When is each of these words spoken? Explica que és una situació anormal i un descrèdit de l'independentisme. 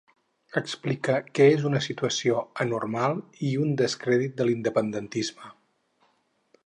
Explica 0.59 1.17
que 1.39 1.45
és 1.57 1.65
una 1.71 1.81
situació 1.87 2.41
anormal 2.65 3.21
i 3.51 3.55
un 3.67 3.77
descrèdit 3.83 4.35
de 4.41 4.49
l'independentisme. 4.49 5.53